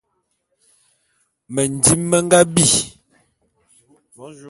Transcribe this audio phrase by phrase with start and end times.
[1.53, 2.67] Mendim me nga bi.